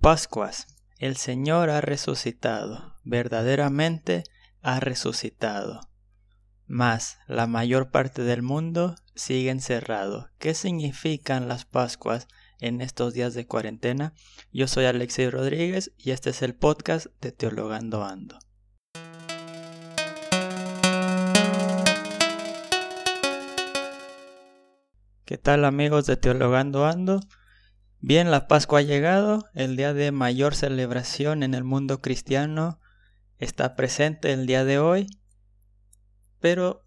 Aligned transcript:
Pascuas. 0.00 0.68
El 0.98 1.16
Señor 1.16 1.70
ha 1.70 1.80
resucitado, 1.80 2.94
verdaderamente 3.02 4.22
ha 4.62 4.78
resucitado. 4.78 5.80
Mas 6.68 7.18
la 7.26 7.48
mayor 7.48 7.90
parte 7.90 8.22
del 8.22 8.42
mundo 8.42 8.94
sigue 9.16 9.50
encerrado. 9.50 10.30
¿Qué 10.38 10.54
significan 10.54 11.48
las 11.48 11.64
Pascuas 11.64 12.28
en 12.60 12.80
estos 12.80 13.12
días 13.12 13.34
de 13.34 13.48
cuarentena? 13.48 14.14
Yo 14.52 14.68
soy 14.68 14.84
Alexei 14.84 15.28
Rodríguez 15.30 15.90
y 15.98 16.12
este 16.12 16.30
es 16.30 16.42
el 16.42 16.54
podcast 16.54 17.08
de 17.20 17.32
Teologando 17.32 18.04
Ando. 18.04 18.38
¿Qué 25.24 25.38
tal 25.38 25.64
amigos 25.64 26.06
de 26.06 26.16
Teologando 26.16 26.86
Ando? 26.86 27.18
Bien, 28.00 28.30
la 28.30 28.46
Pascua 28.46 28.78
ha 28.78 28.82
llegado, 28.82 29.48
el 29.54 29.76
día 29.76 29.92
de 29.92 30.12
mayor 30.12 30.54
celebración 30.54 31.42
en 31.42 31.52
el 31.52 31.64
mundo 31.64 32.00
cristiano 32.00 32.78
está 33.38 33.74
presente 33.74 34.32
el 34.32 34.46
día 34.46 34.64
de 34.64 34.78
hoy, 34.78 35.08
pero 36.38 36.84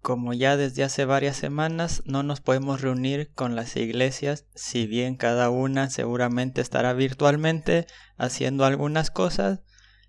como 0.00 0.34
ya 0.34 0.56
desde 0.56 0.84
hace 0.84 1.04
varias 1.04 1.36
semanas 1.36 2.02
no 2.04 2.22
nos 2.22 2.40
podemos 2.40 2.80
reunir 2.80 3.32
con 3.34 3.56
las 3.56 3.74
iglesias, 3.74 4.46
si 4.54 4.86
bien 4.86 5.16
cada 5.16 5.50
una 5.50 5.90
seguramente 5.90 6.60
estará 6.60 6.92
virtualmente 6.92 7.88
haciendo 8.16 8.64
algunas 8.64 9.10
cosas, 9.10 9.62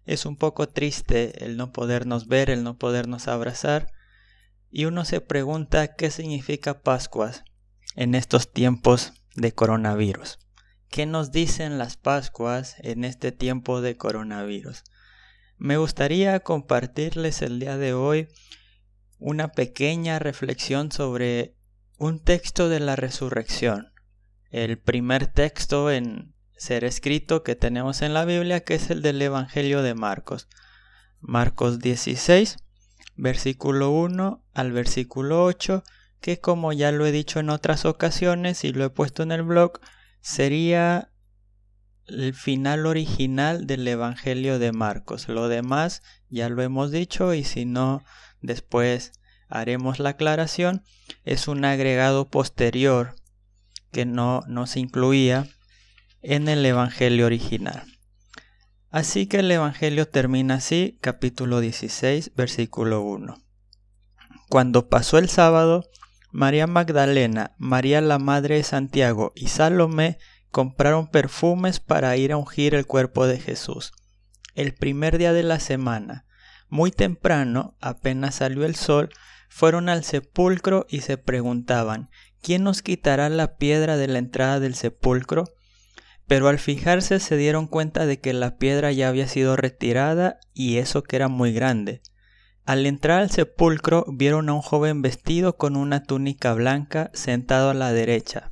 es 0.06 0.28
un 0.28 0.36
poco 0.36 0.70
triste 0.70 1.44
el 1.44 1.58
no 1.58 1.72
podernos 1.72 2.28
ver, 2.28 2.52
el 2.52 2.64
no 2.64 2.78
podernos 2.78 3.28
abrazar, 3.28 3.92
y 4.70 4.86
uno 4.86 5.04
se 5.04 5.20
pregunta 5.20 5.96
qué 5.96 6.12
significa 6.12 6.84
Pascuas 6.84 7.44
en 7.96 8.14
estos 8.14 8.52
tiempos 8.52 9.14
de 9.36 9.54
coronavirus. 9.54 10.40
¿Qué 10.90 11.06
nos 11.06 11.32
dicen 11.32 11.78
las 11.78 11.98
Pascuas 11.98 12.76
en 12.80 13.06
este 13.06 13.32
tiempo 13.32 13.82
de 13.82 13.96
coronavirus? 13.96 14.84
Me 15.58 15.78
gustaría 15.78 16.40
compartirles 16.40 17.42
el 17.42 17.60
día 17.60 17.78
de 17.78 17.94
hoy 17.94 18.28
una 19.20 19.50
pequeña 19.50 20.18
reflexión 20.18 20.92
sobre 20.92 21.56
un 21.98 22.24
texto 22.24 22.70
de 22.70 22.80
la 22.80 22.96
resurrección, 22.96 23.92
el 24.50 24.80
primer 24.80 25.28
texto 25.28 25.92
en 25.92 26.34
ser 26.58 26.84
escrito 26.84 27.44
que 27.44 27.56
tenemos 27.56 28.02
en 28.02 28.14
la 28.14 28.26
Biblia, 28.26 28.62
que 28.62 28.76
es 28.76 28.90
el 28.90 29.02
del 29.02 29.22
Evangelio 29.22 29.82
de 29.82 29.94
Marcos. 29.94 30.48
Marcos 31.20 31.80
16, 31.80 32.58
versículo 33.16 33.92
1 33.92 34.44
al 34.54 34.72
versículo 34.72 35.44
8, 35.44 35.84
que 36.22 36.40
como 36.40 36.74
ya 36.74 36.92
lo 36.92 37.06
he 37.06 37.12
dicho 37.12 37.40
en 37.40 37.50
otras 37.50 37.86
ocasiones 37.86 38.64
y 38.64 38.72
lo 38.72 38.86
he 38.86 38.90
puesto 38.90 39.24
en 39.24 39.32
el 39.32 39.44
blog, 39.44 39.80
sería 40.22 41.12
el 42.08 42.34
final 42.34 42.86
original 42.86 43.68
del 43.68 43.88
Evangelio 43.88 44.60
de 44.60 44.72
Marcos. 44.72 45.28
Lo 45.28 45.48
demás 45.48 46.02
ya 46.30 46.50
lo 46.50 46.62
hemos 46.62 46.92
dicho 46.92 47.34
y 47.34 47.44
si 47.44 47.66
no, 47.66 48.04
después 48.42 49.14
haremos 49.48 50.00
la 50.00 50.10
aclaración. 50.12 50.84
Es 51.24 51.48
un 51.48 51.66
agregado 51.66 52.30
posterior 52.30 53.16
que 53.92 54.06
no, 54.06 54.42
no 54.48 54.68
se 54.68 54.80
incluía 54.80 55.48
en 56.22 56.48
el 56.48 56.66
Evangelio 56.66 57.26
original. 57.26 57.84
Así 58.92 59.28
que 59.28 59.38
el 59.38 59.52
Evangelio 59.52 60.08
termina 60.08 60.56
así, 60.56 60.98
capítulo 61.00 61.60
16, 61.60 62.32
versículo 62.36 63.02
1. 63.02 63.38
Cuando 64.50 64.90
pasó 64.90 65.20
el 65.20 65.30
sábado, 65.30 65.86
María 66.32 66.68
Magdalena, 66.68 67.56
María 67.58 68.02
la 68.02 68.20
Madre 68.20 68.56
de 68.56 68.64
Santiago 68.64 69.32
y 69.36 69.48
Salomé 69.48 70.20
compraron 70.52 71.08
perfumes 71.08 71.80
para 71.80 72.16
ir 72.18 72.32
a 72.32 72.38
ungir 72.38 72.76
el 72.76 72.86
cuerpo 72.86 73.26
de 73.26 73.40
Jesús. 73.40 73.94
El 74.54 74.76
primer 74.76 75.18
día 75.18 75.34
de 75.34 75.42
la 75.42 75.60
semana, 75.60 76.26
muy 76.70 76.92
temprano, 76.92 77.76
apenas 77.82 78.36
salió 78.36 78.66
el 78.66 78.76
sol, 78.76 79.10
fueron 79.50 79.90
al 79.90 80.04
sepulcro 80.04 80.86
y 80.88 81.02
se 81.02 81.18
preguntaban 81.18 82.10
¿Quién 82.42 82.64
nos 82.64 82.84
quitará 82.84 83.28
la 83.30 83.58
piedra 83.58 83.98
de 83.98 84.08
la 84.08 84.20
entrada 84.20 84.60
del 84.60 84.76
sepulcro? 84.76 85.46
Pero 86.28 86.48
al 86.48 86.60
fijarse 86.60 87.20
se 87.20 87.38
dieron 87.38 87.66
cuenta 87.66 88.06
de 88.06 88.20
que 88.20 88.34
la 88.34 88.58
piedra 88.58 88.92
ya 88.92 89.10
había 89.10 89.28
sido 89.28 89.56
retirada 89.56 90.40
y 90.54 90.78
eso 90.78 91.02
que 91.02 91.16
era 91.16 91.28
muy 91.28 91.52
grande. 91.54 92.02
Al 92.70 92.86
entrar 92.86 93.22
al 93.22 93.32
sepulcro 93.32 94.06
vieron 94.08 94.48
a 94.48 94.54
un 94.54 94.62
joven 94.62 95.02
vestido 95.02 95.58
con 95.58 95.76
una 95.76 96.04
túnica 96.04 96.54
blanca 96.54 97.10
sentado 97.16 97.72
a 97.72 97.74
la 97.74 97.92
derecha. 97.92 98.52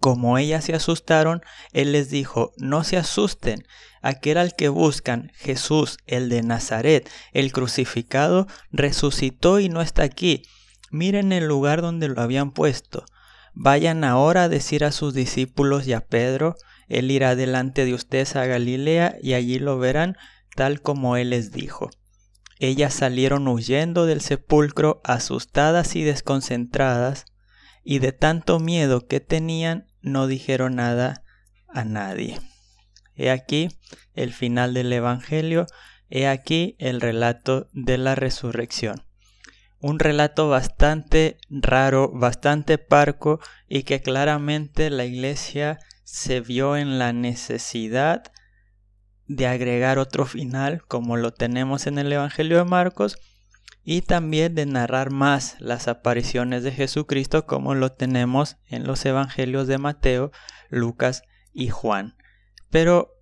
Como 0.00 0.38
ellas 0.38 0.64
se 0.64 0.74
asustaron, 0.74 1.42
él 1.74 1.92
les 1.92 2.08
dijo, 2.08 2.54
no 2.56 2.84
se 2.84 2.96
asusten, 2.96 3.66
aquel 4.00 4.38
al 4.38 4.54
que 4.56 4.70
buscan, 4.70 5.30
Jesús, 5.34 5.98
el 6.06 6.30
de 6.30 6.40
Nazaret, 6.40 7.06
el 7.34 7.52
crucificado, 7.52 8.46
resucitó 8.70 9.60
y 9.60 9.68
no 9.68 9.82
está 9.82 10.04
aquí. 10.04 10.44
Miren 10.90 11.30
el 11.32 11.44
lugar 11.46 11.82
donde 11.82 12.08
lo 12.08 12.22
habían 12.22 12.50
puesto. 12.50 13.04
Vayan 13.52 14.04
ahora 14.04 14.44
a 14.44 14.48
decir 14.48 14.86
a 14.86 14.90
sus 14.90 15.12
discípulos 15.12 15.86
y 15.86 15.92
a 15.92 16.00
Pedro, 16.00 16.54
él 16.88 17.10
irá 17.10 17.36
delante 17.36 17.84
de 17.84 17.92
ustedes 17.92 18.36
a 18.36 18.46
Galilea 18.46 19.18
y 19.20 19.34
allí 19.34 19.58
lo 19.58 19.78
verán 19.78 20.16
tal 20.56 20.80
como 20.80 21.18
él 21.18 21.28
les 21.28 21.52
dijo. 21.52 21.90
Ellas 22.60 22.94
salieron 22.94 23.46
huyendo 23.46 24.06
del 24.06 24.20
sepulcro 24.20 25.00
asustadas 25.04 25.94
y 25.96 26.02
desconcentradas, 26.02 27.26
y 27.84 28.00
de 28.00 28.12
tanto 28.12 28.58
miedo 28.58 29.06
que 29.06 29.20
tenían 29.20 29.86
no 30.02 30.26
dijeron 30.26 30.76
nada 30.76 31.22
a 31.68 31.84
nadie. 31.84 32.40
He 33.14 33.30
aquí 33.30 33.68
el 34.14 34.32
final 34.32 34.74
del 34.74 34.92
Evangelio, 34.92 35.66
he 36.10 36.26
aquí 36.26 36.76
el 36.78 37.00
relato 37.00 37.68
de 37.72 37.98
la 37.98 38.14
resurrección. 38.14 39.04
Un 39.80 39.98
relato 39.98 40.48
bastante 40.48 41.38
raro, 41.48 42.10
bastante 42.12 42.78
parco 42.78 43.38
y 43.68 43.84
que 43.84 44.00
claramente 44.00 44.90
la 44.90 45.04
iglesia 45.04 45.78
se 46.02 46.40
vio 46.40 46.76
en 46.76 46.98
la 46.98 47.12
necesidad 47.12 48.24
de 49.28 49.46
agregar 49.46 49.98
otro 49.98 50.26
final 50.26 50.82
como 50.88 51.16
lo 51.16 51.32
tenemos 51.32 51.86
en 51.86 51.98
el 51.98 52.12
Evangelio 52.12 52.56
de 52.58 52.64
Marcos 52.64 53.18
y 53.84 54.02
también 54.02 54.54
de 54.54 54.66
narrar 54.66 55.10
más 55.10 55.56
las 55.60 55.88
apariciones 55.88 56.62
de 56.62 56.72
Jesucristo 56.72 57.46
como 57.46 57.74
lo 57.74 57.92
tenemos 57.92 58.56
en 58.66 58.86
los 58.86 59.04
Evangelios 59.06 59.66
de 59.66 59.78
Mateo, 59.78 60.32
Lucas 60.68 61.22
y 61.52 61.68
Juan. 61.68 62.16
Pero 62.70 63.14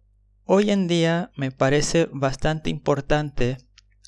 hoy 0.44 0.70
en 0.70 0.88
día 0.88 1.30
me 1.36 1.50
parece 1.50 2.08
bastante 2.12 2.70
importante 2.70 3.58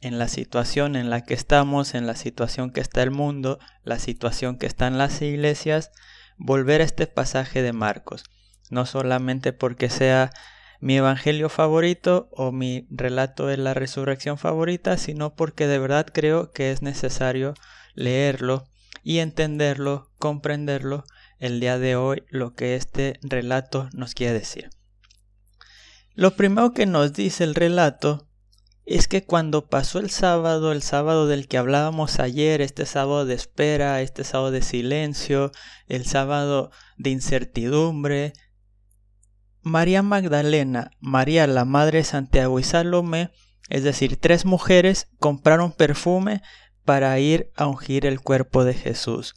en 0.00 0.18
la 0.18 0.28
situación 0.28 0.96
en 0.96 1.10
la 1.10 1.24
que 1.24 1.34
estamos, 1.34 1.94
en 1.94 2.06
la 2.06 2.14
situación 2.14 2.70
que 2.70 2.80
está 2.80 3.02
el 3.02 3.10
mundo, 3.10 3.58
la 3.82 3.98
situación 3.98 4.58
que 4.58 4.66
están 4.66 4.98
las 4.98 5.20
iglesias, 5.22 5.90
volver 6.36 6.80
a 6.80 6.84
este 6.84 7.06
pasaje 7.06 7.62
de 7.62 7.72
Marcos. 7.72 8.24
No 8.70 8.86
solamente 8.86 9.52
porque 9.52 9.88
sea 9.90 10.30
mi 10.80 10.96
evangelio 10.96 11.48
favorito 11.48 12.28
o 12.32 12.52
mi 12.52 12.86
relato 12.90 13.46
de 13.46 13.56
la 13.56 13.74
resurrección 13.74 14.38
favorita, 14.38 14.96
sino 14.96 15.34
porque 15.34 15.66
de 15.66 15.78
verdad 15.78 16.06
creo 16.12 16.52
que 16.52 16.70
es 16.70 16.82
necesario 16.82 17.54
leerlo 17.94 18.64
y 19.02 19.18
entenderlo, 19.18 20.10
comprenderlo 20.18 21.04
el 21.38 21.60
día 21.60 21.78
de 21.78 21.96
hoy, 21.96 22.24
lo 22.28 22.54
que 22.54 22.76
este 22.76 23.18
relato 23.22 23.88
nos 23.92 24.14
quiere 24.14 24.34
decir. 24.34 24.70
Lo 26.14 26.34
primero 26.34 26.72
que 26.72 26.86
nos 26.86 27.12
dice 27.12 27.44
el 27.44 27.54
relato 27.54 28.28
es 28.84 29.06
que 29.06 29.22
cuando 29.22 29.68
pasó 29.68 29.98
el 29.98 30.10
sábado, 30.10 30.72
el 30.72 30.82
sábado 30.82 31.26
del 31.26 31.46
que 31.46 31.58
hablábamos 31.58 32.18
ayer, 32.20 32.60
este 32.62 32.86
sábado 32.86 33.26
de 33.26 33.34
espera, 33.34 34.00
este 34.00 34.24
sábado 34.24 34.50
de 34.50 34.62
silencio, 34.62 35.52
el 35.88 36.06
sábado 36.06 36.70
de 36.96 37.10
incertidumbre, 37.10 38.32
María 39.68 40.02
Magdalena, 40.02 40.92
María 40.98 41.46
la 41.46 41.66
Madre 41.66 42.02
Santiago 42.02 42.58
y 42.58 42.62
Salomé, 42.62 43.30
es 43.68 43.84
decir, 43.84 44.16
tres 44.16 44.46
mujeres, 44.46 45.08
compraron 45.20 45.72
perfume 45.72 46.42
para 46.86 47.18
ir 47.18 47.52
a 47.54 47.66
ungir 47.66 48.06
el 48.06 48.20
cuerpo 48.20 48.64
de 48.64 48.72
Jesús. 48.72 49.34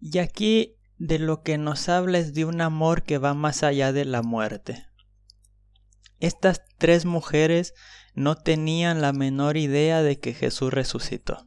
Y 0.00 0.18
aquí 0.18 0.76
de 0.96 1.18
lo 1.18 1.42
que 1.42 1.58
nos 1.58 1.90
habla 1.90 2.18
es 2.18 2.32
de 2.32 2.46
un 2.46 2.62
amor 2.62 3.02
que 3.02 3.18
va 3.18 3.34
más 3.34 3.62
allá 3.62 3.92
de 3.92 4.06
la 4.06 4.22
muerte. 4.22 4.86
Estas 6.18 6.62
tres 6.78 7.04
mujeres 7.04 7.74
no 8.14 8.36
tenían 8.36 9.02
la 9.02 9.12
menor 9.12 9.58
idea 9.58 10.02
de 10.02 10.18
que 10.18 10.32
Jesús 10.32 10.72
resucitó. 10.72 11.46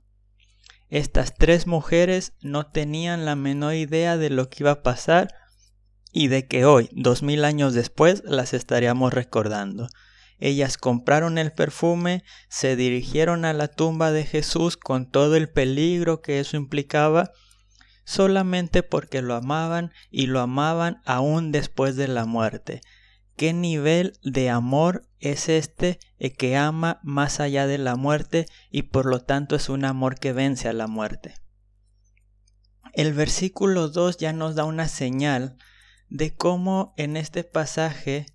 Estas 0.89 1.33
tres 1.33 1.65
mujeres 1.65 2.33
no 2.41 2.67
tenían 2.67 3.25
la 3.25 3.35
menor 3.35 3.73
idea 3.73 4.15
de 4.15 4.29
lo 4.29 4.49
que 4.49 4.63
iba 4.63 4.71
a 4.71 4.83
pasar 4.83 5.40
y 6.11 6.27
de 6.27 6.47
que 6.47 6.65
hoy, 6.65 6.89
dos 6.91 7.23
mil 7.23 7.45
años 7.45 7.73
después, 7.73 8.23
las 8.25 8.53
estaríamos 8.53 9.13
recordando. 9.13 9.87
Ellas 10.39 10.77
compraron 10.77 11.37
el 11.37 11.51
perfume, 11.51 12.23
se 12.49 12.75
dirigieron 12.75 13.45
a 13.45 13.53
la 13.53 13.67
tumba 13.67 14.11
de 14.11 14.25
Jesús 14.25 14.75
con 14.75 15.09
todo 15.09 15.35
el 15.35 15.49
peligro 15.49 16.21
que 16.21 16.39
eso 16.39 16.57
implicaba, 16.57 17.31
solamente 18.05 18.81
porque 18.81 19.21
lo 19.21 19.35
amaban 19.35 19.91
y 20.09 20.25
lo 20.25 20.39
amaban 20.39 21.01
aún 21.05 21.51
después 21.51 21.95
de 21.95 22.07
la 22.07 22.25
muerte. 22.25 22.81
qué 23.37 23.53
nivel 23.53 24.13
de 24.23 24.49
amor 24.49 25.07
es 25.19 25.49
este 25.49 25.99
que 26.37 26.57
ama 26.57 26.99
más 27.03 27.39
allá 27.39 27.65
de 27.65 27.77
la 27.77 27.95
muerte 27.95 28.45
y 28.69 28.83
por 28.83 29.05
lo 29.05 29.21
tanto 29.21 29.55
es 29.55 29.69
un 29.69 29.85
amor 29.85 30.19
que 30.19 30.33
vence 30.33 30.67
a 30.67 30.73
la 30.73 30.87
muerte. 30.87 31.35
El 32.93 33.13
versículo 33.13 33.87
2 33.87 34.17
ya 34.17 34.33
nos 34.33 34.55
da 34.55 34.65
una 34.65 34.87
señal 34.87 35.57
de 36.11 36.35
cómo 36.35 36.93
en 36.97 37.15
este 37.15 37.45
pasaje 37.45 38.25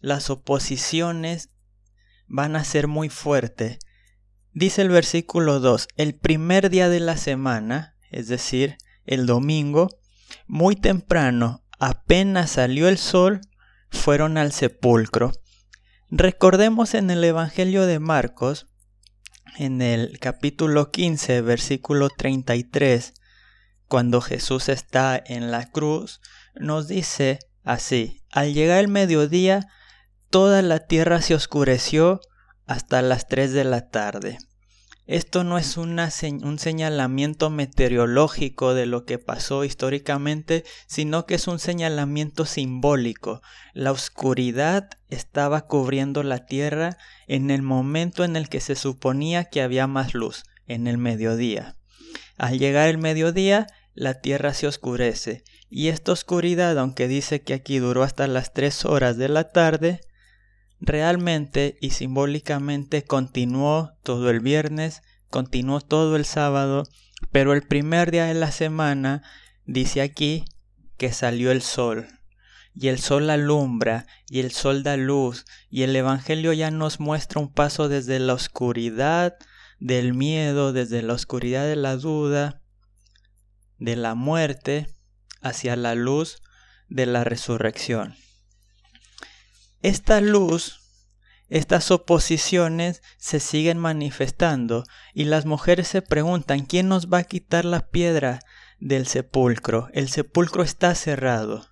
las 0.00 0.28
oposiciones 0.28 1.48
van 2.28 2.54
a 2.54 2.64
ser 2.64 2.86
muy 2.86 3.08
fuertes. 3.08 3.78
Dice 4.52 4.82
el 4.82 4.90
versículo 4.90 5.58
2, 5.58 5.88
el 5.96 6.14
primer 6.14 6.68
día 6.68 6.90
de 6.90 7.00
la 7.00 7.16
semana, 7.16 7.96
es 8.10 8.28
decir, 8.28 8.76
el 9.06 9.24
domingo, 9.24 9.88
muy 10.46 10.76
temprano, 10.76 11.64
apenas 11.78 12.50
salió 12.50 12.88
el 12.88 12.98
sol, 12.98 13.40
fueron 13.90 14.36
al 14.36 14.52
sepulcro. 14.52 15.32
Recordemos 16.10 16.92
en 16.92 17.10
el 17.10 17.24
Evangelio 17.24 17.86
de 17.86 18.00
Marcos, 18.00 18.66
en 19.56 19.80
el 19.80 20.18
capítulo 20.20 20.90
15, 20.90 21.40
versículo 21.40 22.10
33, 22.10 23.14
cuando 23.86 24.20
Jesús 24.20 24.68
está 24.68 25.20
en 25.24 25.50
la 25.50 25.70
cruz, 25.70 26.20
nos 26.58 26.88
dice 26.88 27.38
así, 27.64 28.22
al 28.30 28.54
llegar 28.54 28.80
el 28.80 28.88
mediodía, 28.88 29.66
toda 30.30 30.62
la 30.62 30.80
tierra 30.80 31.22
se 31.22 31.34
oscureció 31.34 32.20
hasta 32.66 33.02
las 33.02 33.26
3 33.28 33.52
de 33.52 33.64
la 33.64 33.88
tarde. 33.88 34.38
Esto 35.06 35.42
no 35.42 35.56
es 35.56 35.78
un 35.78 36.58
señalamiento 36.58 37.48
meteorológico 37.48 38.74
de 38.74 38.84
lo 38.84 39.06
que 39.06 39.18
pasó 39.18 39.64
históricamente, 39.64 40.64
sino 40.86 41.24
que 41.24 41.36
es 41.36 41.48
un 41.48 41.58
señalamiento 41.58 42.44
simbólico. 42.44 43.40
La 43.72 43.90
oscuridad 43.90 44.90
estaba 45.08 45.62
cubriendo 45.62 46.22
la 46.22 46.44
tierra 46.44 46.98
en 47.26 47.50
el 47.50 47.62
momento 47.62 48.22
en 48.22 48.36
el 48.36 48.50
que 48.50 48.60
se 48.60 48.74
suponía 48.74 49.46
que 49.46 49.62
había 49.62 49.86
más 49.86 50.12
luz, 50.12 50.44
en 50.66 50.86
el 50.86 50.98
mediodía. 50.98 51.74
Al 52.36 52.58
llegar 52.58 52.90
el 52.90 52.98
mediodía, 52.98 53.66
la 53.94 54.20
tierra 54.20 54.52
se 54.52 54.66
oscurece, 54.66 55.42
y 55.70 55.88
esta 55.88 56.12
oscuridad, 56.12 56.78
aunque 56.78 57.08
dice 57.08 57.42
que 57.42 57.54
aquí 57.54 57.78
duró 57.78 58.02
hasta 58.02 58.26
las 58.26 58.52
tres 58.52 58.84
horas 58.84 59.16
de 59.16 59.28
la 59.28 59.50
tarde, 59.50 60.00
realmente 60.80 61.76
y 61.80 61.90
simbólicamente 61.90 63.04
continuó 63.04 63.92
todo 64.02 64.30
el 64.30 64.40
viernes, 64.40 65.02
continuó 65.30 65.80
todo 65.80 66.16
el 66.16 66.24
sábado, 66.24 66.84
pero 67.32 67.52
el 67.52 67.62
primer 67.62 68.10
día 68.10 68.26
de 68.26 68.34
la 68.34 68.50
semana 68.50 69.22
dice 69.66 70.00
aquí 70.00 70.44
que 70.96 71.12
salió 71.12 71.50
el 71.50 71.62
sol. 71.62 72.06
Y 72.74 72.88
el 72.88 73.00
sol 73.00 73.28
alumbra, 73.28 74.06
y 74.28 74.38
el 74.38 74.52
sol 74.52 74.84
da 74.84 74.96
luz, 74.96 75.46
y 75.68 75.82
el 75.82 75.96
Evangelio 75.96 76.52
ya 76.52 76.70
nos 76.70 77.00
muestra 77.00 77.40
un 77.40 77.52
paso 77.52 77.88
desde 77.88 78.20
la 78.20 78.34
oscuridad 78.34 79.36
del 79.80 80.14
miedo, 80.14 80.72
desde 80.72 81.02
la 81.02 81.14
oscuridad 81.14 81.66
de 81.66 81.74
la 81.74 81.96
duda, 81.96 82.62
de 83.78 83.96
la 83.96 84.14
muerte, 84.14 84.86
hacia 85.40 85.76
la 85.76 85.94
luz 85.94 86.42
de 86.88 87.06
la 87.06 87.24
resurrección. 87.24 88.16
Esta 89.82 90.20
luz, 90.20 90.80
estas 91.48 91.90
oposiciones 91.90 93.02
se 93.16 93.40
siguen 93.40 93.78
manifestando 93.78 94.84
y 95.14 95.24
las 95.24 95.46
mujeres 95.46 95.88
se 95.88 96.02
preguntan, 96.02 96.66
¿quién 96.66 96.88
nos 96.88 97.08
va 97.08 97.18
a 97.18 97.24
quitar 97.24 97.64
la 97.64 97.88
piedra 97.88 98.40
del 98.80 99.06
sepulcro? 99.06 99.88
El 99.92 100.08
sepulcro 100.08 100.62
está 100.62 100.94
cerrado. 100.94 101.68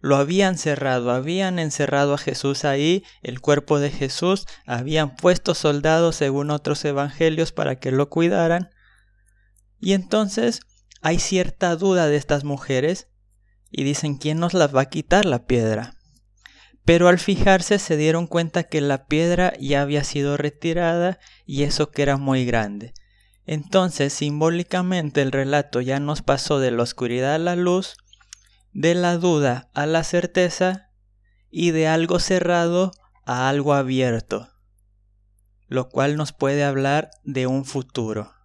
Lo 0.00 0.16
habían 0.16 0.56
cerrado, 0.56 1.10
habían 1.10 1.58
encerrado 1.58 2.14
a 2.14 2.18
Jesús 2.18 2.64
ahí, 2.64 3.02
el 3.22 3.40
cuerpo 3.40 3.80
de 3.80 3.90
Jesús, 3.90 4.46
habían 4.64 5.16
puesto 5.16 5.54
soldados 5.54 6.16
según 6.16 6.50
otros 6.50 6.84
evangelios 6.84 7.50
para 7.50 7.76
que 7.80 7.90
lo 7.90 8.08
cuidaran. 8.08 8.70
Y 9.80 9.94
entonces 9.94 10.60
hay 11.06 11.20
cierta 11.20 11.76
duda 11.76 12.08
de 12.08 12.16
estas 12.16 12.42
mujeres 12.42 13.06
y 13.70 13.84
dicen, 13.84 14.16
¿quién 14.16 14.40
nos 14.40 14.54
la 14.54 14.66
va 14.66 14.80
a 14.80 14.88
quitar 14.90 15.24
la 15.24 15.46
piedra? 15.46 15.94
Pero 16.84 17.06
al 17.06 17.20
fijarse 17.20 17.78
se 17.78 17.96
dieron 17.96 18.26
cuenta 18.26 18.64
que 18.64 18.80
la 18.80 19.06
piedra 19.06 19.52
ya 19.60 19.82
había 19.82 20.02
sido 20.02 20.36
retirada 20.36 21.20
y 21.44 21.62
eso 21.62 21.92
que 21.92 22.02
era 22.02 22.16
muy 22.16 22.44
grande. 22.44 22.92
Entonces, 23.44 24.14
simbólicamente 24.14 25.22
el 25.22 25.30
relato 25.30 25.80
ya 25.80 26.00
nos 26.00 26.22
pasó 26.22 26.58
de 26.58 26.72
la 26.72 26.82
oscuridad 26.82 27.36
a 27.36 27.38
la 27.38 27.54
luz, 27.54 27.98
de 28.72 28.96
la 28.96 29.16
duda 29.16 29.70
a 29.74 29.86
la 29.86 30.02
certeza 30.02 30.90
y 31.52 31.70
de 31.70 31.86
algo 31.86 32.18
cerrado 32.18 32.90
a 33.24 33.48
algo 33.48 33.74
abierto, 33.74 34.48
lo 35.68 35.88
cual 35.88 36.16
nos 36.16 36.32
puede 36.32 36.64
hablar 36.64 37.10
de 37.22 37.46
un 37.46 37.64
futuro, 37.64 38.35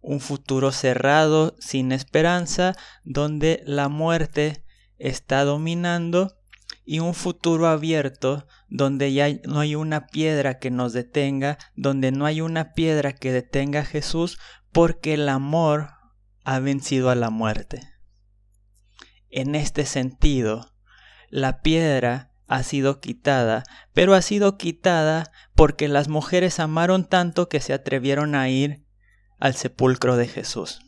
un 0.00 0.20
futuro 0.20 0.72
cerrado, 0.72 1.56
sin 1.58 1.92
esperanza, 1.92 2.74
donde 3.04 3.62
la 3.66 3.88
muerte 3.88 4.64
está 4.98 5.44
dominando 5.44 6.38
y 6.84 7.00
un 7.00 7.14
futuro 7.14 7.66
abierto 7.66 8.46
donde 8.68 9.12
ya 9.12 9.28
no 9.44 9.60
hay 9.60 9.74
una 9.74 10.06
piedra 10.06 10.58
que 10.58 10.70
nos 10.70 10.92
detenga, 10.92 11.58
donde 11.74 12.12
no 12.12 12.26
hay 12.26 12.40
una 12.40 12.72
piedra 12.72 13.12
que 13.12 13.32
detenga 13.32 13.80
a 13.80 13.84
Jesús, 13.84 14.38
porque 14.72 15.14
el 15.14 15.28
amor 15.28 15.90
ha 16.44 16.58
vencido 16.60 17.10
a 17.10 17.14
la 17.14 17.30
muerte. 17.30 17.82
En 19.30 19.54
este 19.54 19.84
sentido, 19.84 20.74
la 21.28 21.60
piedra 21.60 22.32
ha 22.46 22.62
sido 22.62 23.00
quitada, 23.00 23.64
pero 23.92 24.14
ha 24.14 24.22
sido 24.22 24.56
quitada 24.56 25.30
porque 25.54 25.88
las 25.88 26.08
mujeres 26.08 26.58
amaron 26.60 27.06
tanto 27.06 27.48
que 27.48 27.60
se 27.60 27.74
atrevieron 27.74 28.34
a 28.34 28.48
ir 28.48 28.87
al 29.38 29.54
sepulcro 29.54 30.16
de 30.16 30.28
Jesús. 30.28 30.80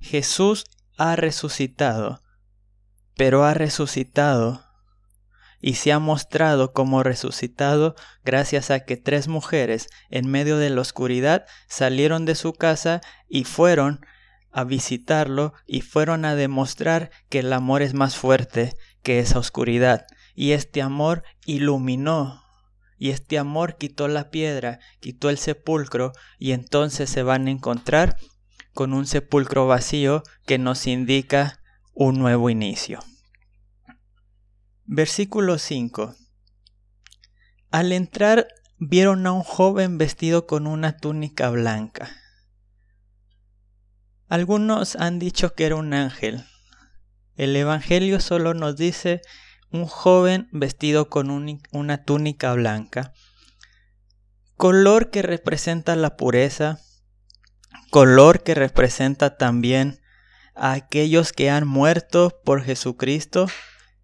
Jesús 0.00 0.64
ha 0.96 1.16
resucitado 1.16 2.24
pero 3.16 3.44
ha 3.44 3.54
resucitado 3.54 4.64
y 5.60 5.74
se 5.74 5.92
ha 5.92 5.98
mostrado 5.98 6.72
como 6.72 7.02
resucitado 7.02 7.94
gracias 8.24 8.70
a 8.70 8.80
que 8.80 8.96
tres 8.96 9.28
mujeres 9.28 9.88
en 10.10 10.30
medio 10.30 10.58
de 10.58 10.70
la 10.70 10.80
oscuridad 10.80 11.46
salieron 11.68 12.24
de 12.26 12.34
su 12.34 12.52
casa 12.52 13.00
y 13.28 13.44
fueron 13.44 14.04
a 14.52 14.64
visitarlo 14.64 15.54
y 15.66 15.80
fueron 15.80 16.24
a 16.24 16.34
demostrar 16.34 17.10
que 17.28 17.40
el 17.40 17.52
amor 17.52 17.82
es 17.82 17.94
más 17.94 18.16
fuerte 18.16 18.74
que 19.02 19.20
esa 19.20 19.38
oscuridad 19.38 20.06
y 20.34 20.52
este 20.52 20.82
amor 20.82 21.22
iluminó 21.46 22.43
y 22.98 23.10
este 23.10 23.38
amor 23.38 23.76
quitó 23.76 24.08
la 24.08 24.30
piedra, 24.30 24.80
quitó 25.00 25.30
el 25.30 25.38
sepulcro 25.38 26.12
y 26.38 26.52
entonces 26.52 27.10
se 27.10 27.22
van 27.22 27.46
a 27.46 27.50
encontrar 27.50 28.16
con 28.72 28.92
un 28.92 29.06
sepulcro 29.06 29.66
vacío 29.66 30.22
que 30.46 30.58
nos 30.58 30.86
indica 30.86 31.60
un 31.92 32.18
nuevo 32.18 32.50
inicio. 32.50 33.00
Versículo 34.84 35.58
5. 35.58 36.14
Al 37.70 37.92
entrar 37.92 38.48
vieron 38.78 39.26
a 39.26 39.32
un 39.32 39.42
joven 39.42 39.98
vestido 39.98 40.46
con 40.46 40.66
una 40.66 40.96
túnica 40.96 41.50
blanca. 41.50 42.10
Algunos 44.28 44.96
han 44.96 45.18
dicho 45.18 45.54
que 45.54 45.66
era 45.66 45.76
un 45.76 45.94
ángel. 45.94 46.44
El 47.36 47.54
Evangelio 47.56 48.20
solo 48.20 48.54
nos 48.54 48.76
dice 48.76 49.22
un 49.74 49.86
joven 49.86 50.48
vestido 50.52 51.08
con 51.08 51.30
una 51.72 52.04
túnica 52.04 52.52
blanca, 52.52 53.12
color 54.56 55.10
que 55.10 55.20
representa 55.20 55.96
la 55.96 56.16
pureza, 56.16 56.78
color 57.90 58.44
que 58.44 58.54
representa 58.54 59.36
también 59.36 60.00
a 60.54 60.74
aquellos 60.74 61.32
que 61.32 61.50
han 61.50 61.66
muerto 61.66 62.40
por 62.44 62.62
Jesucristo. 62.62 63.48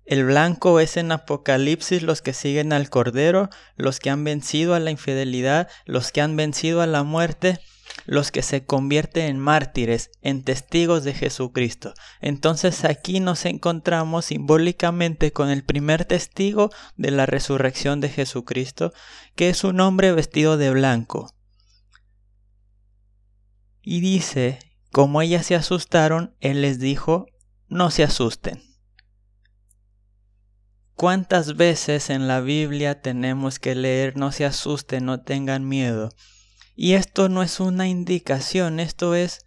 El 0.04 0.24
blanco 0.24 0.80
es 0.80 0.96
en 0.96 1.12
Apocalipsis 1.12 2.02
los 2.02 2.20
que 2.20 2.32
siguen 2.32 2.72
al 2.72 2.90
Cordero, 2.90 3.48
los 3.76 4.00
que 4.00 4.10
han 4.10 4.24
vencido 4.24 4.74
a 4.74 4.80
la 4.80 4.90
infidelidad, 4.90 5.68
los 5.84 6.10
que 6.10 6.20
han 6.20 6.34
vencido 6.34 6.82
a 6.82 6.88
la 6.88 7.04
muerte, 7.04 7.60
los 8.06 8.30
que 8.30 8.42
se 8.42 8.64
convierten 8.64 9.26
en 9.26 9.38
mártires, 9.38 10.10
en 10.22 10.42
testigos 10.42 11.04
de 11.04 11.14
Jesucristo. 11.14 11.94
Entonces 12.20 12.84
aquí 12.84 13.20
nos 13.20 13.44
encontramos 13.44 14.26
simbólicamente 14.26 15.32
con 15.32 15.50
el 15.50 15.64
primer 15.64 16.04
testigo 16.04 16.70
de 16.96 17.10
la 17.10 17.26
resurrección 17.26 18.00
de 18.00 18.08
Jesucristo, 18.08 18.92
que 19.34 19.50
es 19.50 19.64
un 19.64 19.80
hombre 19.80 20.12
vestido 20.12 20.56
de 20.56 20.70
blanco. 20.70 21.34
Y 23.82 24.00
dice 24.00 24.58
como 24.92 25.22
ellas 25.22 25.46
se 25.46 25.54
asustaron, 25.54 26.34
él 26.40 26.62
les 26.62 26.80
dijo, 26.80 27.26
no 27.68 27.90
se 27.90 28.02
asusten. 28.02 28.60
¿Cuántas 30.94 31.56
veces 31.56 32.10
en 32.10 32.26
la 32.26 32.40
Biblia 32.40 33.00
tenemos 33.00 33.58
que 33.58 33.74
leer 33.74 34.16
no 34.16 34.32
se 34.32 34.44
asusten, 34.44 35.06
no 35.06 35.22
tengan 35.22 35.66
miedo? 35.66 36.10
Y 36.82 36.94
esto 36.94 37.28
no 37.28 37.42
es 37.42 37.60
una 37.60 37.88
indicación, 37.88 38.80
esto 38.80 39.14
es 39.14 39.44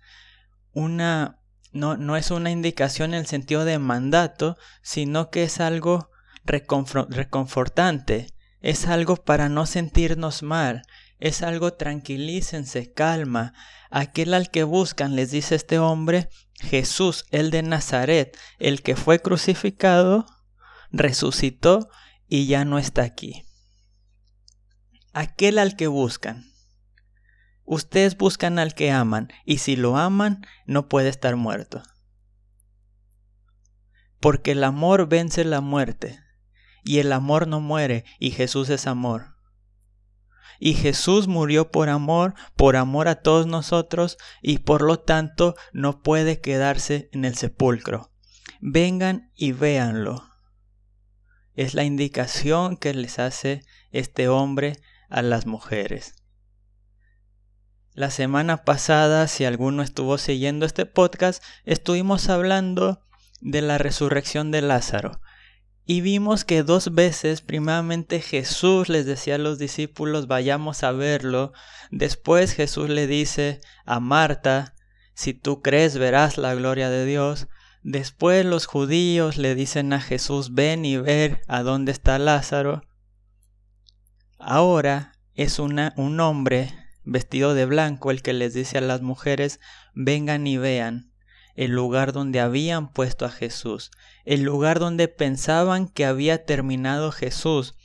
una 0.72 1.40
no, 1.72 1.98
no 1.98 2.16
es 2.16 2.30
una 2.30 2.52
indicación 2.52 3.16
en 3.16 3.22
el 3.22 3.26
sentido 3.26 3.66
de 3.66 3.80
mandato, 3.80 4.56
sino 4.84 5.32
que 5.32 5.42
es 5.42 5.60
algo 5.60 6.12
reconfortante, 6.46 8.28
es 8.60 8.86
algo 8.86 9.16
para 9.16 9.50
no 9.50 9.66
sentirnos 9.66 10.44
mal, 10.44 10.84
es 11.18 11.42
algo 11.42 11.74
tranquilícense, 11.74 12.94
calma. 12.94 13.56
Aquel 13.90 14.36
al 14.36 14.52
que 14.52 14.64
buscan, 14.64 15.16
les 15.16 15.32
dice 15.32 15.56
este 15.56 15.80
hombre, 15.80 16.30
Jesús, 16.60 17.26
el 17.32 17.50
de 17.50 17.64
Nazaret, 17.64 18.38
el 18.60 18.84
que 18.84 18.96
fue 18.96 19.18
crucificado, 19.18 20.28
resucitó 20.92 21.90
y 22.28 22.46
ya 22.46 22.64
no 22.64 22.78
está 22.78 23.02
aquí. 23.02 23.44
Aquel 25.14 25.58
al 25.58 25.76
que 25.76 25.88
buscan. 25.88 26.53
Ustedes 27.66 28.18
buscan 28.18 28.60
al 28.60 28.74
que 28.74 28.92
aman, 28.92 29.32
y 29.46 29.60
si 29.60 29.76
lo 29.76 29.98
aman, 29.98 30.46
no 30.66 30.90
puede 30.90 31.10
estar 31.10 31.36
muerto. 31.36 31.82
Porque 34.20 34.52
el 34.52 34.64
amor 34.64 35.08
vence 35.08 35.44
la 35.46 35.62
muerte, 35.62 36.20
y 36.84 37.00
el 37.00 37.12
amor 37.14 37.48
no 37.48 37.62
muere, 37.62 38.06
y 38.20 38.32
Jesús 38.32 38.70
es 38.70 38.88
amor. 38.88 39.34
Y 40.60 40.76
Jesús 40.76 41.28
murió 41.28 41.72
por 41.72 41.90
amor, 41.90 42.36
por 42.56 42.76
amor 42.76 43.08
a 43.08 43.16
todos 43.16 43.48
nosotros, 43.48 44.18
y 44.42 44.60
por 44.60 44.82
lo 44.82 45.00
tanto 45.00 45.56
no 45.72 46.02
puede 46.02 46.40
quedarse 46.40 47.10
en 47.12 47.26
el 47.26 47.36
sepulcro. 47.36 48.12
Vengan 48.62 49.32
y 49.36 49.52
véanlo. 49.52 50.24
Es 51.56 51.74
la 51.74 51.84
indicación 51.84 52.78
que 52.78 52.94
les 52.94 53.20
hace 53.20 53.62
este 53.92 54.28
hombre 54.28 54.80
a 55.10 55.22
las 55.22 55.46
mujeres. 55.46 56.23
La 57.96 58.10
semana 58.10 58.64
pasada, 58.64 59.28
si 59.28 59.46
alguno 59.46 59.84
estuvo 59.84 60.18
siguiendo 60.18 60.66
este 60.66 60.88
podcast, 60.88 61.44
estuvimos 61.64 62.28
hablando 62.28 63.04
de 63.40 63.62
la 63.62 63.78
resurrección 63.78 64.50
de 64.50 64.64
Lázaro. 64.64 65.22
Y 65.86 66.02
vimos 66.02 66.44
que 66.44 66.64
dos 66.64 66.96
veces, 66.96 67.42
primeramente 67.42 68.20
Jesús 68.20 68.90
les 68.90 69.06
decía 69.06 69.36
a 69.36 69.38
los 69.38 69.60
discípulos, 69.60 70.26
vayamos 70.26 70.82
a 70.82 70.92
verlo. 70.92 71.54
Después 71.92 72.54
Jesús 72.54 72.90
le 72.90 73.06
dice 73.06 73.62
a 73.86 74.00
Marta, 74.00 74.74
si 75.14 75.36
tú 75.36 75.62
crees 75.62 75.96
verás 76.00 76.40
la 76.40 76.56
gloria 76.56 76.90
de 76.90 77.06
Dios. 77.06 77.48
Después 77.84 78.44
los 78.44 78.66
judíos 78.66 79.38
le 79.38 79.54
dicen 79.54 79.94
a 79.94 80.02
Jesús, 80.02 80.56
ven 80.56 80.84
y 80.84 80.98
ver 80.98 81.42
a 81.48 81.62
dónde 81.62 81.92
está 81.92 82.18
Lázaro. 82.18 82.82
Ahora 84.40 85.12
es 85.36 85.60
una, 85.60 85.94
un 85.96 86.20
hombre 86.20 86.83
vestido 87.06 87.54
de 87.54 87.66
blanco 87.66 88.12
el 88.12 88.22
que 88.22 88.34
les 88.34 88.54
dice 88.54 88.78
a 88.78 88.82
las 88.82 89.02
mujeres, 89.02 89.60
vengan 89.94 90.48
y 90.48 90.58
vean 90.58 91.12
el 91.56 91.72
lugar 91.72 92.14
donde 92.14 92.40
habían 92.40 92.92
puesto 92.92 93.26
a 93.26 93.30
Jesús, 93.30 93.92
el 94.26 94.42
lugar 94.42 94.80
donde 94.80 95.08
pensaban 95.08 95.88
que 95.88 96.06
había 96.06 96.46
terminado 96.46 97.12
Jesús, 97.12 97.76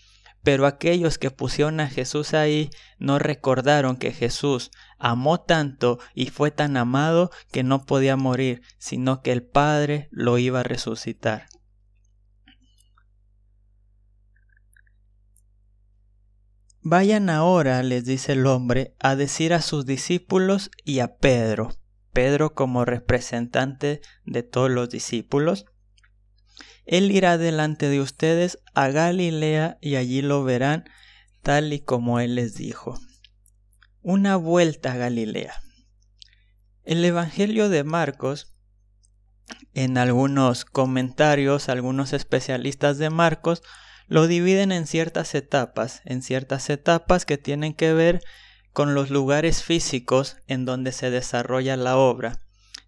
pero 0.42 0.66
aquellos 0.66 1.18
que 1.18 1.30
pusieron 1.30 1.80
a 1.80 1.88
Jesús 1.88 2.32
ahí 2.32 2.70
no 2.98 3.18
recordaron 3.18 3.96
que 3.96 4.12
Jesús 4.12 4.70
amó 4.98 5.40
tanto 5.40 5.98
y 6.14 6.26
fue 6.26 6.50
tan 6.50 6.76
amado 6.76 7.30
que 7.52 7.62
no 7.62 7.84
podía 7.84 8.16
morir, 8.16 8.62
sino 8.78 9.20
que 9.20 9.32
el 9.32 9.42
Padre 9.42 10.08
lo 10.10 10.38
iba 10.38 10.60
a 10.60 10.64
resucitar. 10.64 11.48
Vayan 16.90 17.28
ahora, 17.28 17.82
les 17.82 18.06
dice 18.06 18.32
el 18.32 18.46
hombre, 18.46 18.94
a 18.98 19.14
decir 19.14 19.52
a 19.52 19.60
sus 19.60 19.84
discípulos 19.84 20.70
y 20.86 21.00
a 21.00 21.18
Pedro, 21.18 21.76
Pedro 22.14 22.54
como 22.54 22.86
representante 22.86 24.00
de 24.24 24.42
todos 24.42 24.70
los 24.70 24.88
discípulos, 24.88 25.66
Él 26.86 27.12
irá 27.12 27.36
delante 27.36 27.90
de 27.90 28.00
ustedes 28.00 28.60
a 28.72 28.88
Galilea 28.88 29.76
y 29.82 29.96
allí 29.96 30.22
lo 30.22 30.44
verán 30.44 30.84
tal 31.42 31.74
y 31.74 31.80
como 31.80 32.20
Él 32.20 32.36
les 32.36 32.54
dijo. 32.54 32.98
Una 34.00 34.36
vuelta 34.36 34.92
a 34.92 34.96
Galilea. 34.96 35.52
El 36.84 37.04
Evangelio 37.04 37.68
de 37.68 37.84
Marcos, 37.84 38.54
en 39.74 39.98
algunos 39.98 40.64
comentarios, 40.64 41.68
algunos 41.68 42.14
especialistas 42.14 42.96
de 42.96 43.10
Marcos, 43.10 43.62
lo 44.08 44.26
dividen 44.26 44.72
en 44.72 44.86
ciertas 44.86 45.34
etapas, 45.34 46.02
en 46.04 46.22
ciertas 46.22 46.70
etapas 46.70 47.24
que 47.26 47.38
tienen 47.38 47.74
que 47.74 47.92
ver 47.92 48.20
con 48.72 48.94
los 48.94 49.10
lugares 49.10 49.62
físicos 49.62 50.36
en 50.46 50.64
donde 50.64 50.92
se 50.92 51.10
desarrolla 51.10 51.76
la 51.76 51.96
obra. 51.96 52.40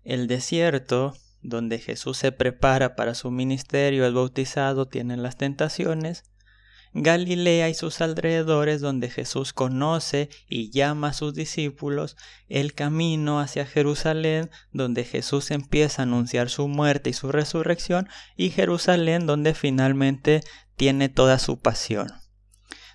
El 0.03 0.27
desierto, 0.27 1.15
donde 1.43 1.79
Jesús 1.79 2.17
se 2.17 2.33
prepara 2.33 2.97
para 2.97 3.15
su 3.15 3.31
ministerio, 3.31 4.07
es 4.07 4.13
bautizado, 4.13 4.89
tiene 4.89 5.17
las 5.17 5.37
tentaciones. 5.37 6.25
Galilea 6.93 7.69
y 7.69 7.75
sus 7.75 8.01
alrededores 8.01 8.81
donde 8.81 9.11
Jesús 9.11 9.53
conoce 9.53 10.29
y 10.49 10.71
llama 10.71 11.09
a 11.09 11.13
sus 11.13 11.35
discípulos, 11.35 12.17
el 12.49 12.75
camino 12.75 13.39
hacia 13.39 13.65
Jerusalén 13.65 14.51
donde 14.73 15.05
Jesús 15.05 15.53
empieza 15.53 16.03
a 16.03 16.05
anunciar 16.05 16.51
su 16.51 16.67
muerte 16.67 17.11
y 17.11 17.13
su 17.13 17.31
resurrección 17.31 18.09
y 18.37 18.51
Jerusalén 18.51 19.27
donde 19.27 19.55
finalmente 19.55 20.41
tiene 20.81 21.11
toda 21.11 21.39
su 21.39 21.59
pasión. 21.59 22.11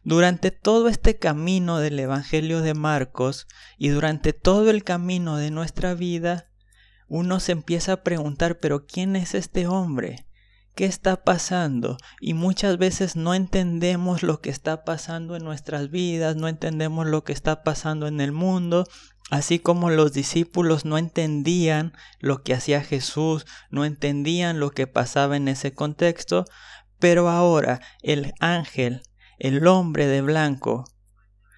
Durante 0.04 0.50
todo 0.50 0.88
este 0.88 1.20
camino 1.20 1.78
del 1.78 2.00
Evangelio 2.00 2.62
de 2.62 2.74
Marcos 2.74 3.46
y 3.78 3.90
durante 3.90 4.34
todo 4.34 4.72
el 4.72 4.84
camino 4.84 5.38
de 5.38 5.52
nuestra 5.52 5.94
vida, 5.94 6.46
uno 7.08 7.40
se 7.40 7.52
empieza 7.52 7.94
a 7.94 8.02
preguntar, 8.04 8.60
pero 8.60 8.88
¿quién 8.88 9.16
es 9.16 9.36
este 9.36 9.68
hombre? 9.68 10.26
qué 10.74 10.86
está 10.86 11.24
pasando 11.24 11.98
y 12.20 12.34
muchas 12.34 12.78
veces 12.78 13.16
no 13.16 13.34
entendemos 13.34 14.24
lo 14.24 14.42
que 14.42 14.50
está 14.50 14.84
pasando 14.84 15.38
en 15.38 15.44
nuestras 15.46 15.90
vidas, 15.90 16.36
no 16.36 16.50
entendemos 16.50 17.06
lo 17.06 17.24
que 17.24 17.32
está 17.32 17.64
pasando 17.64 18.08
en 18.08 18.20
el 18.20 18.34
mundo, 18.34 18.86
así 19.30 19.60
como 19.60 19.90
los 19.90 20.12
discípulos 20.12 20.84
no 20.84 20.98
entendían 20.98 21.94
lo 22.20 22.44
que 22.44 22.56
hacía 22.56 22.82
Jesús, 22.82 23.46
no 23.70 23.86
entendían 23.86 24.60
lo 24.60 24.72
que 24.72 24.86
pasaba 24.86 25.38
en 25.38 25.48
ese 25.48 25.72
contexto, 25.72 26.44
pero 27.00 27.30
ahora 27.30 27.82
el 28.02 28.34
ángel, 28.40 29.02
el 29.38 29.66
hombre 29.68 30.08
de 30.08 30.22
blanco, 30.22 30.86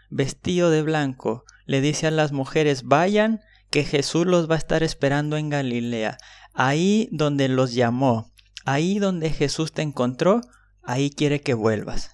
vestido 0.10 0.70
de 0.70 0.82
blanco, 0.82 1.44
le 1.66 1.82
dice 1.82 2.08
a 2.08 2.12
las 2.12 2.32
mujeres, 2.32 2.84
vayan, 2.84 3.42
que 3.70 3.84
Jesús 3.84 4.26
los 4.26 4.50
va 4.50 4.56
a 4.56 4.60
estar 4.60 4.82
esperando 4.82 5.36
en 5.36 5.50
Galilea, 5.50 6.18
ahí 6.54 7.10
donde 7.12 7.50
los 7.50 7.74
llamó, 7.74 8.32
Ahí 8.68 9.00
donde 9.00 9.30
Jesús 9.30 9.72
te 9.72 9.82
encontró, 9.82 10.42
ahí 10.84 11.10
quiere 11.10 11.40
que 11.40 11.54
vuelvas. 11.54 12.12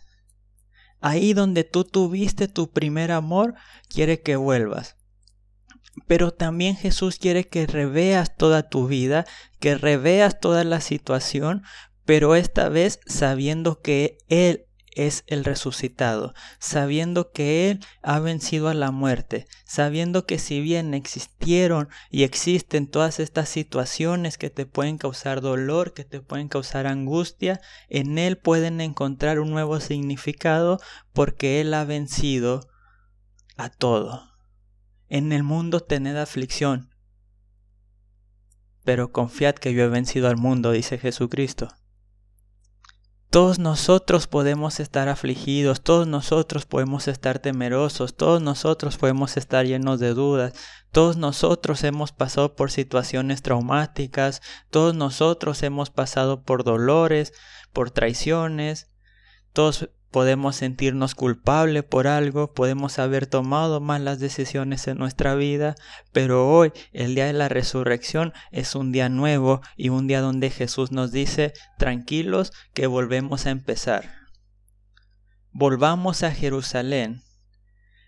Ahí 1.01 1.34
donde 1.34 1.63
tú 1.63 1.84
tuviste 1.84 2.48
tu 2.48 2.70
primer 2.70 3.12
amor, 3.12 3.56
quiere 3.89 4.22
que 4.22 4.36
vuelvas. 4.36 4.96
Pero 6.06 6.30
también 6.30 6.75
Jesús 6.75 7.18
quiere 7.18 7.48
que 7.48 7.65
reveas 7.65 8.38
toda 8.38 8.70
tu 8.70 8.86
vida, 8.86 9.25
que 9.60 9.74
reveas 9.74 10.39
toda 10.39 10.63
la 10.63 10.80
situación, 10.80 11.63
pero 12.05 12.36
esta 12.36 12.69
vez 12.69 13.00
sabiendo 13.05 13.81
que 13.81 14.17
Él 14.27 14.65
es 14.95 15.24
el 15.27 15.43
resucitado, 15.43 16.33
sabiendo 16.60 17.31
que 17.31 17.72
Él 17.72 17.79
ha 18.01 18.19
vencido 18.19 18.69
a 18.69 18.74
la 18.74 18.91
muerte, 18.91 19.48
sabiendo 19.65 20.25
que 20.25 20.39
si 20.39 20.62
bien 20.62 20.93
existieron 20.93 21.89
y 22.10 22.24
existen 22.24 22.88
todas 22.88 23.19
estas 23.19 23.50
situaciones 23.50 24.38
que 24.38 24.50
te 24.50 24.65
pueden 24.65 24.98
causar 24.98 25.41
dolor, 25.41 25.93
que 25.93 26.05
te 26.05 26.22
pueden 26.22 26.48
causar 26.48 26.88
angustia, 26.88 27.60
en 27.89 28.17
Él 28.17 28.38
pueden 28.38 28.81
encontrar 28.81 29.39
un 29.39 29.51
nuevo 29.51 29.79
significado 29.79 30.79
porque 31.12 31.62
Él 31.62 31.74
ha 31.74 31.86
vencido 31.86 32.69
a 33.57 33.69
todo. 33.69 34.31
En 35.10 35.31
el 35.31 35.43
mundo 35.43 35.79
tened 35.79 36.17
aflicción, 36.17 36.89
pero 38.83 39.12
confiad 39.12 39.55
que 39.55 39.74
yo 39.74 39.83
he 39.83 39.88
vencido 39.89 40.27
al 40.27 40.38
mundo, 40.38 40.72
dice 40.72 40.98
Jesucristo. 40.98 41.69
Todos 43.34 43.58
nosotros 43.58 44.28
podemos 44.28 44.80
estar 44.80 45.10
afligidos, 45.10 45.82
todos 45.82 46.06
nosotros 46.06 46.68
podemos 46.68 47.08
estar 47.08 47.40
temerosos, 47.40 48.16
todos 48.16 48.44
nosotros 48.44 48.98
podemos 48.98 49.38
estar 49.38 49.66
llenos 49.66 50.00
de 50.00 50.13
dudas, 50.13 50.54
todos 50.92 51.18
nosotros 51.18 51.84
hemos 51.84 52.12
pasado 52.12 52.56
por 52.56 52.70
situaciones 52.70 53.42
traumáticas, 53.42 54.44
todos 54.70 54.94
nosotros 54.94 55.63
hemos 55.63 55.90
pasado 55.90 56.44
por 56.44 56.63
dolores, 56.63 57.34
por 57.74 57.90
traiciones, 57.90 58.92
todos 59.52 59.90
podemos 60.13 60.55
sentirnos 60.55 61.15
culpables 61.15 61.84
por 61.84 62.08
algo, 62.08 62.53
podemos 62.53 63.00
haber 63.00 63.25
tomado 63.25 63.82
malas 63.82 64.20
decisiones 64.20 64.88
en 64.88 65.00
nuestra 65.00 65.34
vida, 65.34 65.75
pero 66.13 66.48
hoy, 66.50 66.72
el 66.93 67.15
día 67.15 67.25
de 67.25 67.34
la 67.34 67.50
resurrección, 67.50 68.32
es 68.51 68.75
un 68.75 68.91
día 68.91 69.10
nuevo 69.10 69.62
y 69.75 69.89
un 69.89 70.08
día 70.08 70.22
donde 70.22 70.51
Jesús 70.51 70.91
nos 70.91 71.12
dice, 71.12 71.51
tranquilos, 71.79 72.53
que 72.74 72.86
volvemos 72.86 73.48
a 73.48 73.50
empezar. 73.50 74.12
Volvamos 75.51 76.22
a 76.22 76.32
Jerusalén. 76.32 77.24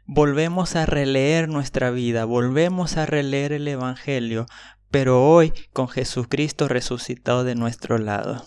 Volvemos 0.05 0.75
a 0.75 0.85
releer 0.85 1.49
nuestra 1.49 1.89
vida, 1.89 2.25
volvemos 2.25 2.97
a 2.97 3.07
releer 3.07 3.51
el 3.51 3.67
Evangelio, 3.67 4.45
pero 4.91 5.27
hoy 5.27 5.51
con 5.73 5.87
Jesucristo 5.87 6.67
resucitado 6.67 7.43
de 7.43 7.55
nuestro 7.55 7.97
lado. 7.97 8.45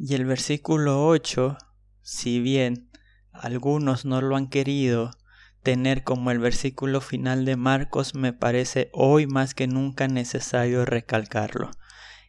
Y 0.00 0.14
el 0.14 0.26
versículo 0.26 1.08
8, 1.08 1.58
si 2.02 2.38
bien 2.38 2.88
algunos 3.32 4.04
no 4.04 4.20
lo 4.20 4.36
han 4.36 4.48
querido 4.48 5.10
tener 5.64 6.04
como 6.04 6.30
el 6.30 6.38
versículo 6.38 7.00
final 7.00 7.44
de 7.44 7.56
Marcos, 7.56 8.14
me 8.14 8.32
parece 8.32 8.90
hoy 8.92 9.26
más 9.26 9.54
que 9.54 9.66
nunca 9.66 10.06
necesario 10.06 10.84
recalcarlo. 10.84 11.72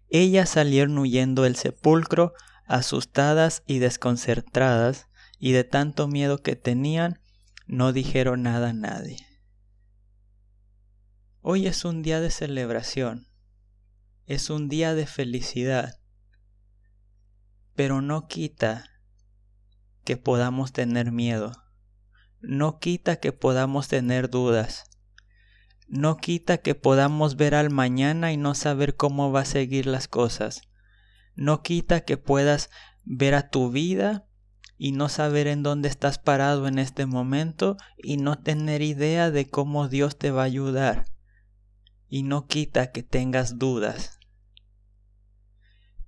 Ellas 0.10 0.50
salieron 0.50 0.98
huyendo 0.98 1.44
del 1.44 1.56
sepulcro, 1.56 2.34
asustadas 2.66 3.62
y 3.68 3.78
desconcertadas, 3.78 5.08
y 5.38 5.52
de 5.52 5.64
tanto 5.64 6.08
miedo 6.08 6.42
que 6.42 6.56
tenían, 6.56 7.22
no 7.68 7.94
dijeron 7.94 8.42
nada 8.42 8.70
a 8.70 8.74
nadie. 8.74 9.28
Hoy 11.42 11.68
es 11.68 11.86
un 11.86 12.02
día 12.02 12.20
de 12.20 12.32
celebración, 12.32 13.28
es 14.26 14.50
un 14.50 14.70
día 14.70 14.96
de 14.96 15.06
felicidad, 15.06 15.99
pero 17.80 18.02
no 18.02 18.28
quita 18.28 18.92
que 20.04 20.18
podamos 20.18 20.74
tener 20.74 21.14
miedo, 21.14 21.54
no 22.42 22.78
quita 22.78 23.22
que 23.22 23.32
podamos 23.32 23.88
tener 23.88 24.30
dudas, 24.30 24.84
no 25.88 26.18
quita 26.18 26.58
que 26.58 26.76
podamos 26.76 27.38
ver 27.38 27.56
al 27.56 27.70
mañana 27.70 28.34
y 28.34 28.36
no 28.36 28.54
saber 28.54 28.98
cómo 28.98 29.32
va 29.32 29.40
a 29.40 29.46
seguir 29.46 29.86
las 29.86 30.10
cosas, 30.10 30.64
no 31.36 31.64
quita 31.64 32.02
que 32.02 32.18
puedas 32.18 32.70
ver 33.06 33.34
a 33.34 33.50
tu 33.50 33.72
vida 33.72 34.28
y 34.78 34.92
no 34.92 35.08
saber 35.08 35.48
en 35.48 35.64
dónde 35.64 35.88
estás 35.88 36.20
parado 36.20 36.68
en 36.68 36.80
este 36.80 37.06
momento 37.06 37.78
y 37.98 38.18
no 38.18 38.40
tener 38.40 38.82
idea 38.82 39.32
de 39.32 39.50
cómo 39.50 39.88
Dios 39.88 40.18
te 40.18 40.32
va 40.32 40.42
a 40.42 40.48
ayudar. 40.48 41.06
Y 42.10 42.24
no 42.24 42.46
quita 42.46 42.92
que 42.92 43.04
tengas 43.04 43.58
dudas. 43.58 44.19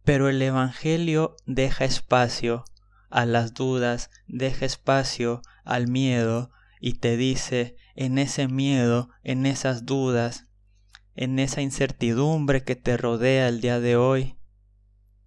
Pero 0.04 0.30
el 0.30 0.42
Evangelio 0.42 1.36
deja 1.46 1.86
espacio 1.86 2.66
a 3.10 3.26
las 3.26 3.54
dudas, 3.54 4.10
deja 4.28 4.66
espacio 4.66 5.42
al 5.64 5.88
miedo 5.88 6.52
y 6.80 6.94
te 6.94 7.18
dice 7.18 7.76
en 7.96 8.18
ese 8.18 8.48
miedo, 8.48 9.10
en 9.24 9.46
esas 9.46 9.86
dudas, 9.86 10.48
en 11.16 11.40
esa 11.40 11.62
incertidumbre 11.62 12.64
que 12.64 12.76
te 12.76 12.98
rodea 12.98 13.48
el 13.48 13.62
día 13.62 13.80
de 13.80 13.96
hoy, 13.96 14.38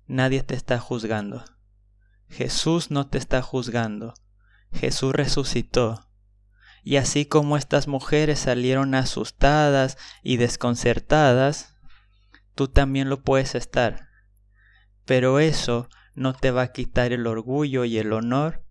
nadie 0.06 0.42
te 0.42 0.54
está 0.54 0.78
juzgando. 0.78 1.44
Jesús 2.28 2.90
no 2.90 3.06
te 3.06 3.18
está 3.18 3.42
juzgando. 3.42 4.14
Jesús 4.72 5.12
resucitó. 5.12 6.08
Y 6.82 6.96
así 6.96 7.26
como 7.26 7.56
estas 7.56 7.86
mujeres 7.86 8.40
salieron 8.40 8.94
asustadas 8.94 9.96
y 10.22 10.36
desconcertadas, 10.36 11.76
tú 12.54 12.68
también 12.68 13.08
lo 13.08 13.22
puedes 13.22 13.54
estar. 13.54 14.03
Pero 15.04 15.38
eso 15.38 15.88
no 16.14 16.32
te 16.32 16.50
va 16.50 16.62
a 16.62 16.72
quitar 16.72 17.12
el 17.12 17.26
orgullo 17.26 17.84
y 17.84 17.98
el 17.98 18.12
honor 18.12 18.64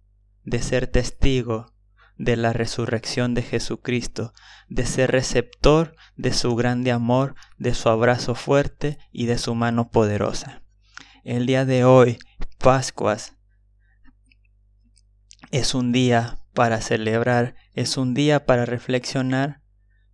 de 0.43 0.61
ser 0.61 0.87
testigo 0.87 1.73
de 2.17 2.37
la 2.37 2.53
resurrección 2.53 3.33
de 3.33 3.41
Jesucristo, 3.41 4.33
de 4.69 4.85
ser 4.85 5.11
receptor 5.11 5.95
de 6.15 6.33
su 6.33 6.55
grande 6.55 6.91
amor, 6.91 7.35
de 7.57 7.73
su 7.73 7.89
abrazo 7.89 8.35
fuerte 8.35 8.97
y 9.11 9.25
de 9.25 9.37
su 9.37 9.55
mano 9.55 9.89
poderosa. 9.89 10.61
El 11.23 11.45
día 11.45 11.65
de 11.65 11.85
hoy, 11.85 12.19
Pascuas, 12.59 13.35
es 15.51 15.73
un 15.73 15.91
día 15.91 16.39
para 16.53 16.81
celebrar, 16.81 17.55
es 17.73 17.97
un 17.97 18.13
día 18.13 18.45
para 18.45 18.65
reflexionar, 18.65 19.61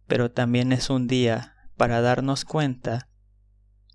pero 0.07 0.31
también 0.31 0.71
es 0.71 0.89
un 0.89 1.07
día 1.07 1.55
para 1.77 2.01
darnos 2.01 2.45
cuenta 2.45 3.08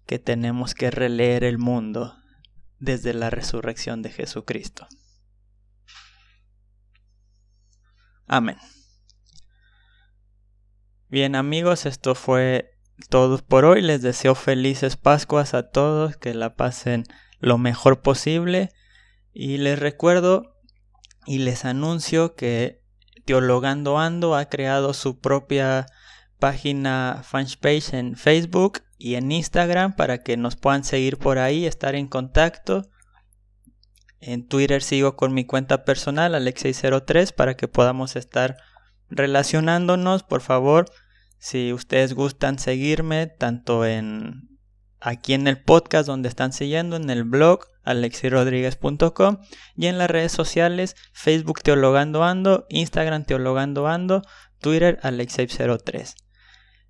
que 0.06 0.18
tenemos 0.18 0.74
que 0.74 0.90
releer 0.90 1.44
el 1.44 1.58
mundo 1.58 2.16
desde 2.78 3.14
la 3.14 3.30
resurrección 3.30 4.02
de 4.02 4.10
Jesucristo. 4.10 4.86
Amén. 8.26 8.56
Bien 11.08 11.36
amigos, 11.36 11.86
esto 11.86 12.14
fue 12.14 12.78
todo 13.08 13.38
por 13.38 13.64
hoy. 13.64 13.82
Les 13.82 14.02
deseo 14.02 14.34
felices 14.34 14.96
Pascuas 14.96 15.54
a 15.54 15.70
todos, 15.70 16.16
que 16.16 16.34
la 16.34 16.56
pasen 16.56 17.04
lo 17.38 17.58
mejor 17.58 18.02
posible. 18.02 18.70
Y 19.32 19.58
les 19.58 19.78
recuerdo 19.78 20.56
y 21.26 21.38
les 21.38 21.64
anuncio 21.64 22.34
que 22.34 22.82
Teologando 23.24 23.98
Ando 23.98 24.36
ha 24.36 24.46
creado 24.46 24.92
su 24.92 25.18
propia 25.18 25.86
página 26.38 27.22
fanpage 27.24 27.94
en 27.94 28.16
Facebook 28.16 28.83
y 28.98 29.14
en 29.16 29.32
Instagram 29.32 29.96
para 29.96 30.22
que 30.22 30.36
nos 30.36 30.56
puedan 30.56 30.84
seguir 30.84 31.18
por 31.18 31.38
ahí, 31.38 31.66
estar 31.66 31.94
en 31.94 32.06
contacto. 32.06 32.88
En 34.20 34.46
Twitter 34.46 34.82
sigo 34.82 35.16
con 35.16 35.34
mi 35.34 35.44
cuenta 35.44 35.84
personal, 35.84 36.34
Alexei03, 36.34 37.34
para 37.34 37.56
que 37.56 37.68
podamos 37.68 38.16
estar 38.16 38.56
relacionándonos. 39.10 40.22
Por 40.22 40.40
favor, 40.40 40.86
si 41.38 41.72
ustedes 41.72 42.14
gustan 42.14 42.58
seguirme, 42.58 43.26
tanto 43.26 43.84
en 43.84 44.48
aquí 45.00 45.34
en 45.34 45.46
el 45.46 45.62
podcast 45.62 46.06
donde 46.06 46.30
están 46.30 46.54
siguiendo, 46.54 46.96
en 46.96 47.10
el 47.10 47.24
blog 47.24 47.66
alexirodríguez.com 47.82 49.38
y 49.76 49.86
en 49.86 49.98
las 49.98 50.08
redes 50.08 50.32
sociales 50.32 50.96
Facebook 51.12 51.60
Teologando 51.62 52.24
Ando, 52.24 52.64
Instagram 52.70 53.24
Teologando 53.24 53.86
Ando, 53.86 54.22
Twitter 54.60 54.98
Alexei03. 55.02 56.23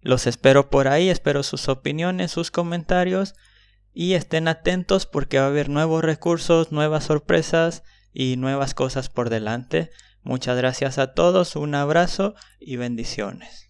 Los 0.04 0.26
espero 0.26 0.68
por 0.68 0.86
ahí, 0.86 1.08
espero 1.08 1.42
sus 1.42 1.66
opiniones, 1.70 2.30
sus 2.30 2.50
comentarios 2.50 3.34
y 3.94 4.12
estén 4.12 4.48
atentos 4.48 5.06
porque 5.06 5.38
va 5.38 5.44
a 5.46 5.48
haber 5.48 5.70
nuevos 5.70 6.04
recursos, 6.04 6.72
nuevas 6.72 7.04
sorpresas 7.04 7.84
y 8.12 8.36
nuevas 8.36 8.74
cosas 8.74 9.08
por 9.08 9.30
delante. 9.30 9.90
Muchas 10.22 10.58
gracias 10.58 10.98
a 10.98 11.14
todos, 11.14 11.56
un 11.56 11.74
abrazo 11.74 12.34
y 12.60 12.76
bendiciones. 12.76 13.63